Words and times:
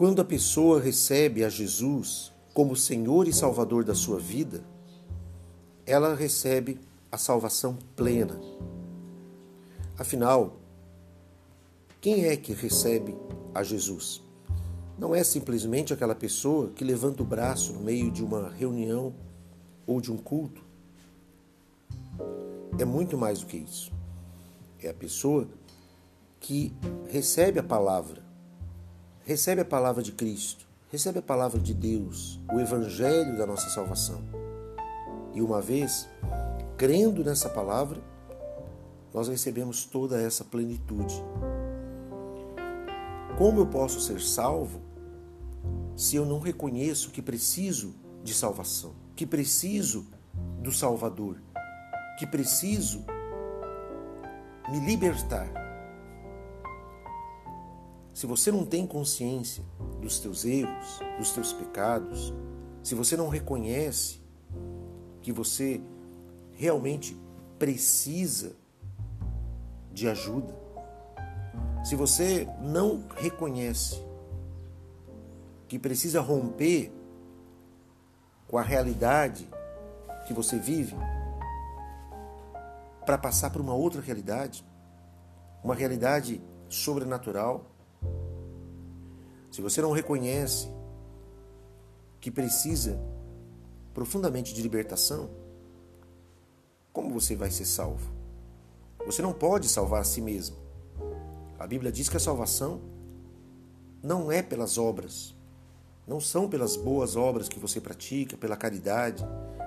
Quando 0.00 0.22
a 0.22 0.24
pessoa 0.24 0.80
recebe 0.80 1.44
a 1.44 1.50
Jesus 1.50 2.32
como 2.54 2.74
Senhor 2.74 3.28
e 3.28 3.34
Salvador 3.34 3.84
da 3.84 3.94
sua 3.94 4.18
vida, 4.18 4.64
ela 5.84 6.14
recebe 6.14 6.80
a 7.12 7.18
salvação 7.18 7.76
plena. 7.94 8.40
Afinal, 9.98 10.56
quem 12.00 12.24
é 12.24 12.34
que 12.34 12.54
recebe 12.54 13.14
a 13.54 13.62
Jesus? 13.62 14.22
Não 14.98 15.14
é 15.14 15.22
simplesmente 15.22 15.92
aquela 15.92 16.14
pessoa 16.14 16.70
que 16.70 16.82
levanta 16.82 17.22
o 17.22 17.26
braço 17.26 17.74
no 17.74 17.80
meio 17.80 18.10
de 18.10 18.24
uma 18.24 18.48
reunião 18.48 19.14
ou 19.86 20.00
de 20.00 20.10
um 20.10 20.16
culto. 20.16 20.64
É 22.78 22.86
muito 22.86 23.18
mais 23.18 23.40
do 23.40 23.46
que 23.46 23.58
isso. 23.58 23.92
É 24.82 24.88
a 24.88 24.94
pessoa 24.94 25.46
que 26.40 26.72
recebe 27.10 27.58
a 27.58 27.62
palavra, 27.62 28.29
recebe 29.30 29.60
a 29.60 29.64
palavra 29.64 30.02
de 30.02 30.10
Cristo, 30.10 30.66
recebe 30.90 31.20
a 31.20 31.22
palavra 31.22 31.60
de 31.60 31.72
Deus, 31.72 32.40
o 32.52 32.58
evangelho 32.58 33.38
da 33.38 33.46
nossa 33.46 33.70
salvação. 33.70 34.20
E 35.32 35.40
uma 35.40 35.60
vez 35.60 36.08
crendo 36.76 37.22
nessa 37.22 37.48
palavra, 37.48 38.02
nós 39.14 39.28
recebemos 39.28 39.84
toda 39.84 40.20
essa 40.20 40.44
plenitude. 40.44 41.14
Como 43.38 43.60
eu 43.60 43.66
posso 43.68 44.00
ser 44.00 44.20
salvo 44.20 44.80
se 45.94 46.16
eu 46.16 46.26
não 46.26 46.40
reconheço 46.40 47.12
que 47.12 47.22
preciso 47.22 47.94
de 48.24 48.34
salvação, 48.34 48.96
que 49.14 49.24
preciso 49.24 50.08
do 50.60 50.72
Salvador, 50.72 51.40
que 52.18 52.26
preciso 52.26 53.04
me 54.68 54.80
libertar? 54.80 55.69
Se 58.20 58.26
você 58.26 58.52
não 58.52 58.66
tem 58.66 58.86
consciência 58.86 59.64
dos 59.98 60.18
teus 60.20 60.44
erros, 60.44 61.00
dos 61.16 61.32
teus 61.32 61.54
pecados, 61.54 62.34
se 62.82 62.94
você 62.94 63.16
não 63.16 63.30
reconhece 63.30 64.20
que 65.22 65.32
você 65.32 65.80
realmente 66.52 67.18
precisa 67.58 68.54
de 69.90 70.06
ajuda, 70.06 70.54
se 71.82 71.96
você 71.96 72.46
não 72.60 73.06
reconhece 73.16 74.04
que 75.66 75.78
precisa 75.78 76.20
romper 76.20 76.92
com 78.48 78.58
a 78.58 78.62
realidade 78.62 79.48
que 80.26 80.34
você 80.34 80.58
vive 80.58 80.94
para 83.06 83.16
passar 83.16 83.48
para 83.48 83.62
uma 83.62 83.72
outra 83.72 84.02
realidade, 84.02 84.62
uma 85.64 85.74
realidade 85.74 86.38
sobrenatural, 86.68 87.79
se 89.50 89.60
você 89.60 89.82
não 89.82 89.92
reconhece 89.92 90.68
que 92.20 92.30
precisa 92.30 93.00
profundamente 93.92 94.54
de 94.54 94.62
libertação, 94.62 95.30
como 96.92 97.10
você 97.10 97.34
vai 97.34 97.50
ser 97.50 97.64
salvo? 97.64 98.10
Você 99.06 99.22
não 99.22 99.32
pode 99.32 99.68
salvar 99.68 100.02
a 100.02 100.04
si 100.04 100.20
mesmo. 100.20 100.56
A 101.58 101.66
Bíblia 101.66 101.90
diz 101.90 102.08
que 102.08 102.16
a 102.16 102.20
salvação 102.20 102.80
não 104.02 104.30
é 104.30 104.42
pelas 104.42 104.78
obras, 104.78 105.34
não 106.06 106.20
são 106.20 106.48
pelas 106.48 106.76
boas 106.76 107.16
obras 107.16 107.48
que 107.48 107.58
você 107.58 107.80
pratica, 107.80 108.36
pela 108.36 108.56
caridade, 108.56 109.24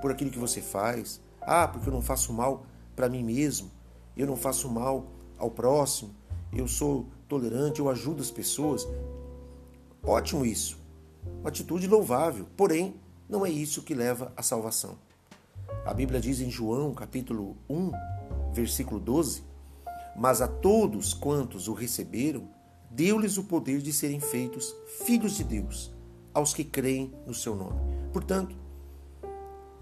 por 0.00 0.10
aquilo 0.10 0.30
que 0.30 0.38
você 0.38 0.60
faz. 0.60 1.20
Ah, 1.40 1.68
porque 1.68 1.88
eu 1.88 1.92
não 1.92 2.02
faço 2.02 2.32
mal 2.32 2.66
para 2.94 3.08
mim 3.08 3.22
mesmo, 3.22 3.70
eu 4.16 4.26
não 4.26 4.36
faço 4.36 4.68
mal 4.68 5.06
ao 5.38 5.50
próximo, 5.50 6.14
eu 6.52 6.66
sou 6.66 7.06
tolerante, 7.28 7.80
eu 7.80 7.88
ajudo 7.88 8.22
as 8.22 8.30
pessoas. 8.30 8.86
Ótimo 10.06 10.46
isso. 10.46 10.78
Uma 11.40 11.48
atitude 11.48 11.88
louvável, 11.88 12.46
porém, 12.56 12.94
não 13.28 13.44
é 13.44 13.50
isso 13.50 13.82
que 13.82 13.92
leva 13.92 14.32
à 14.36 14.42
salvação. 14.42 14.96
A 15.84 15.92
Bíblia 15.92 16.20
diz 16.20 16.40
em 16.40 16.48
João, 16.48 16.94
capítulo 16.94 17.56
1, 17.68 17.90
versículo 18.52 19.00
12: 19.00 19.42
Mas 20.16 20.40
a 20.40 20.46
todos 20.46 21.12
quantos 21.12 21.66
o 21.66 21.74
receberam, 21.74 22.48
deu-lhes 22.88 23.36
o 23.36 23.44
poder 23.44 23.82
de 23.82 23.92
serem 23.92 24.20
feitos 24.20 24.74
filhos 25.04 25.36
de 25.36 25.42
Deus, 25.42 25.92
aos 26.32 26.54
que 26.54 26.62
creem 26.62 27.12
no 27.26 27.34
seu 27.34 27.56
nome. 27.56 27.80
Portanto, 28.12 28.54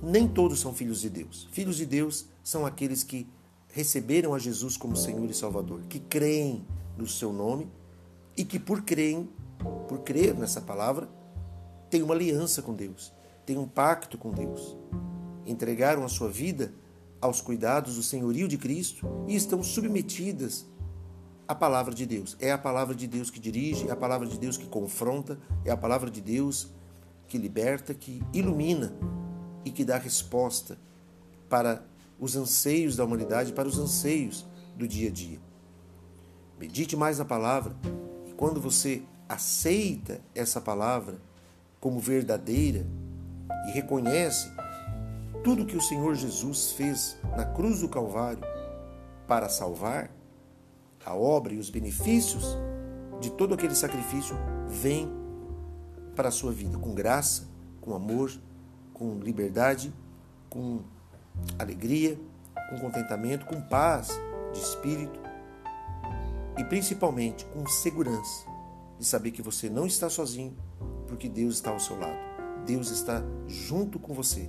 nem 0.00 0.28
todos 0.28 0.60
são 0.60 0.72
filhos 0.72 1.00
de 1.00 1.10
Deus. 1.10 1.48
Filhos 1.50 1.76
de 1.76 1.86
Deus 1.86 2.26
são 2.44 2.64
aqueles 2.64 3.02
que 3.02 3.28
receberam 3.72 4.34
a 4.34 4.38
Jesus 4.38 4.76
como 4.76 4.96
Senhor 4.96 5.28
e 5.28 5.34
Salvador, 5.34 5.80
que 5.88 5.98
creem 5.98 6.64
no 6.96 7.08
seu 7.08 7.32
nome 7.32 7.68
e 8.36 8.44
que 8.44 8.58
por 8.58 8.82
creem, 8.82 9.28
por 9.88 10.00
crer 10.00 10.34
nessa 10.34 10.60
palavra, 10.60 11.08
têm 11.90 12.02
uma 12.02 12.14
aliança 12.14 12.62
com 12.62 12.74
Deus, 12.74 13.12
têm 13.44 13.58
um 13.58 13.68
pacto 13.68 14.16
com 14.16 14.30
Deus. 14.30 14.76
Entregaram 15.44 16.04
a 16.04 16.08
sua 16.08 16.28
vida 16.28 16.72
aos 17.20 17.40
cuidados 17.40 17.96
do 17.96 18.02
senhorio 18.02 18.48
de 18.48 18.58
Cristo 18.58 19.06
e 19.28 19.34
estão 19.36 19.62
submetidas 19.62 20.66
a 21.46 21.54
palavra 21.54 21.94
de 21.94 22.06
Deus. 22.06 22.36
É 22.40 22.50
a 22.50 22.58
palavra 22.58 22.94
de 22.94 23.06
Deus 23.06 23.30
que 23.30 23.38
dirige, 23.38 23.88
é 23.88 23.92
a 23.92 23.96
palavra 23.96 24.26
de 24.26 24.38
Deus 24.38 24.56
que 24.56 24.66
confronta, 24.66 25.38
é 25.64 25.70
a 25.70 25.76
palavra 25.76 26.10
de 26.10 26.20
Deus 26.20 26.70
que 27.28 27.38
liberta, 27.38 27.94
que 27.94 28.22
ilumina 28.32 28.92
e 29.64 29.70
que 29.70 29.84
dá 29.84 29.98
resposta 29.98 30.78
para 31.48 31.84
os 32.18 32.36
anseios 32.36 32.96
da 32.96 33.04
humanidade, 33.04 33.52
para 33.52 33.68
os 33.68 33.78
anseios 33.78 34.46
do 34.76 34.86
dia 34.86 35.08
a 35.08 35.12
dia. 35.12 35.40
Medite 36.58 36.96
mais 36.96 37.18
na 37.18 37.24
palavra 37.24 37.76
e 38.26 38.32
quando 38.32 38.60
você 38.60 39.02
aceita 39.32 40.20
essa 40.34 40.60
palavra 40.60 41.18
como 41.80 41.98
verdadeira 41.98 42.86
e 43.66 43.70
reconhece 43.72 44.50
tudo 45.42 45.66
que 45.66 45.76
o 45.76 45.80
Senhor 45.80 46.14
Jesus 46.14 46.72
fez 46.72 47.16
na 47.36 47.44
cruz 47.44 47.80
do 47.80 47.88
Calvário 47.88 48.42
para 49.26 49.48
salvar, 49.48 50.10
a 51.04 51.14
obra 51.14 51.54
e 51.54 51.58
os 51.58 51.70
benefícios 51.70 52.44
de 53.20 53.30
todo 53.30 53.54
aquele 53.54 53.74
sacrifício 53.74 54.36
vêm 54.68 55.10
para 56.14 56.28
a 56.28 56.32
sua 56.32 56.52
vida 56.52 56.78
com 56.78 56.94
graça, 56.94 57.48
com 57.80 57.94
amor, 57.94 58.30
com 58.92 59.18
liberdade, 59.18 59.92
com 60.48 60.80
alegria, 61.58 62.18
com 62.70 62.78
contentamento, 62.78 63.46
com 63.46 63.60
paz 63.62 64.08
de 64.52 64.60
espírito 64.60 65.18
e 66.58 66.64
principalmente 66.64 67.44
com 67.46 67.66
segurança 67.66 68.51
de 69.02 69.08
saber 69.08 69.32
que 69.32 69.42
você 69.42 69.68
não 69.68 69.84
está 69.84 70.08
sozinho, 70.08 70.56
porque 71.08 71.28
Deus 71.28 71.56
está 71.56 71.72
ao 71.72 71.80
seu 71.80 71.98
lado. 71.98 72.16
Deus 72.64 72.88
está 72.90 73.20
junto 73.48 73.98
com 73.98 74.14
você 74.14 74.48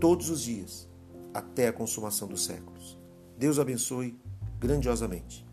todos 0.00 0.30
os 0.30 0.40
dias 0.40 0.88
até 1.34 1.68
a 1.68 1.72
consumação 1.72 2.26
dos 2.26 2.42
séculos. 2.42 2.98
Deus 3.36 3.58
abençoe 3.58 4.18
grandiosamente. 4.58 5.46